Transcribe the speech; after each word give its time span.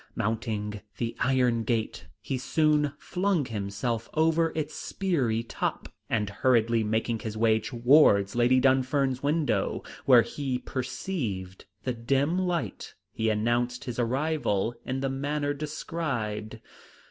Mounting 0.15 0.81
the 0.97 1.15
iron 1.19 1.63
gate, 1.63 2.07
he 2.21 2.35
soon 2.39 2.93
flung 2.97 3.45
himself 3.45 4.09
over 4.15 4.51
its 4.55 4.73
speary 4.73 5.43
top, 5.47 5.93
and 6.09 6.27
hurriedly 6.27 6.83
making 6.83 7.19
his 7.19 7.37
way 7.37 7.59
towards 7.59 8.35
Lady 8.35 8.59
Dunfern's 8.59 9.21
window, 9.21 9.83
where 10.07 10.23
he 10.23 10.57
perceived 10.57 11.65
the 11.83 11.93
dim 11.93 12.39
light, 12.39 12.95
he 13.11 13.29
announced 13.29 13.83
his 13.83 13.99
arrival 13.99 14.73
in 14.85 15.01
the 15.01 15.07
manner 15.09 15.53
described. 15.53 16.59